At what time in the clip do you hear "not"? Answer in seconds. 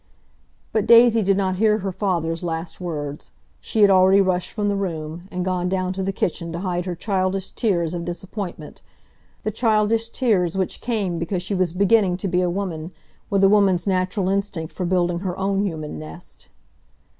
1.37-1.57